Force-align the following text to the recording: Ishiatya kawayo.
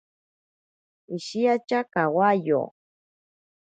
Ishiatya 1.15 1.79
kawayo. 1.93 2.61